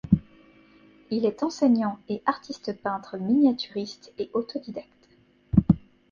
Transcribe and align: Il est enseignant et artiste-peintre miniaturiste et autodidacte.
Il 1.11 1.27
est 1.27 1.43
enseignant 1.43 1.99
et 2.09 2.23
artiste-peintre 2.25 3.17
miniaturiste 3.19 4.11
et 4.17 4.31
autodidacte. 4.33 5.09